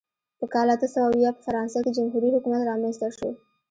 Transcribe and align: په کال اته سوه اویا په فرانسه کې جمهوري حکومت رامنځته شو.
په 0.39 0.45
کال 0.53 0.67
اته 0.75 0.87
سوه 0.93 1.05
اویا 1.11 1.31
په 1.35 1.41
فرانسه 1.47 1.77
کې 1.83 1.95
جمهوري 1.97 2.29
حکومت 2.35 2.61
رامنځته 2.69 3.07
شو. 3.17 3.29